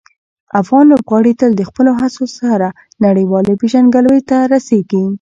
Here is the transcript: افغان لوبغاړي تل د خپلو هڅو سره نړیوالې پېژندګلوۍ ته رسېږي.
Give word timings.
افغان 0.61 0.85
لوبغاړي 0.91 1.33
تل 1.39 1.51
د 1.55 1.61
خپلو 1.69 1.91
هڅو 1.99 2.25
سره 2.39 2.67
نړیوالې 3.05 3.53
پېژندګلوۍ 3.61 4.21
ته 4.29 4.37
رسېږي. 4.53 5.05